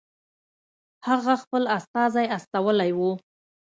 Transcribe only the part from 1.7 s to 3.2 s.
استازی استولی وو.